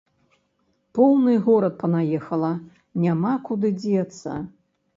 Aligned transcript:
Поўны 0.97 1.35
горад 1.49 1.75
панаехала, 1.85 2.51
няма 3.07 3.37
куды 3.51 3.75
дзецца. 3.87 4.31